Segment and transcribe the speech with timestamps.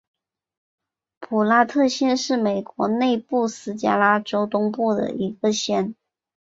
[1.19, 5.93] 普拉特县是美国内布拉斯加州东部的一个县。